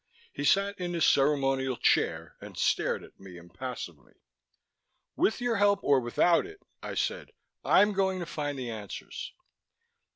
He 0.33 0.43
sat 0.43 0.79
in 0.79 0.95
his 0.95 1.05
ceremonial 1.05 1.77
chair 1.77 2.35
and 2.41 2.57
stared 2.57 3.03
at 3.03 3.19
me 3.19 3.37
impassively. 3.37 4.15
"With 5.15 5.39
your 5.39 5.57
help 5.57 5.83
or 5.83 5.99
without 5.99 6.47
it," 6.47 6.59
I 6.81 6.95
said, 6.95 7.33
"I'm 7.63 7.93
going 7.93 8.17
to 8.17 8.25
find 8.25 8.57
the 8.57 8.71
answers." 8.71 9.31